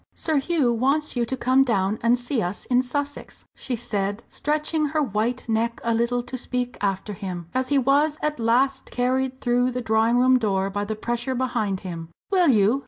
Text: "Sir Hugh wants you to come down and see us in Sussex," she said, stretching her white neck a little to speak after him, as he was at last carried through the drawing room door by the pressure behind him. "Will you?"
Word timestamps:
"Sir 0.15 0.37
Hugh 0.37 0.73
wants 0.73 1.15
you 1.15 1.27
to 1.27 1.37
come 1.37 1.63
down 1.63 1.99
and 2.01 2.17
see 2.17 2.41
us 2.41 2.65
in 2.65 2.81
Sussex," 2.81 3.45
she 3.53 3.75
said, 3.75 4.23
stretching 4.27 4.85
her 4.87 5.03
white 5.03 5.47
neck 5.47 5.79
a 5.83 5.93
little 5.93 6.23
to 6.23 6.39
speak 6.39 6.75
after 6.81 7.13
him, 7.13 7.49
as 7.53 7.69
he 7.69 7.77
was 7.77 8.17
at 8.23 8.39
last 8.39 8.89
carried 8.89 9.39
through 9.41 9.69
the 9.69 9.79
drawing 9.81 10.17
room 10.17 10.39
door 10.39 10.71
by 10.71 10.85
the 10.85 10.95
pressure 10.95 11.35
behind 11.35 11.81
him. 11.81 12.09
"Will 12.31 12.47
you?" 12.47 12.79